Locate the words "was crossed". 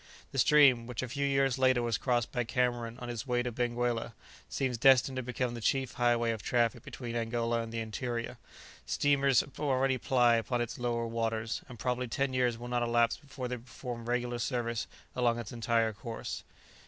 1.83-2.31